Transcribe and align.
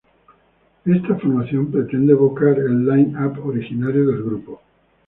Esta 0.83 1.13
formación 1.19 1.67
pretende 1.71 2.13
evocar 2.13 2.57
el 2.57 2.87
line-up 2.87 3.45
originario 3.45 4.07
del 4.07 4.23
grupo. 4.23 4.59